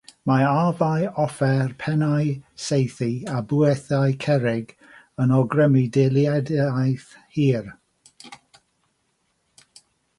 [0.29, 2.31] Mae arfau, offer, pennau
[2.69, 4.73] saethau a bwyelli cerrig
[5.25, 7.71] yn awgrymu deiliadaeth hir.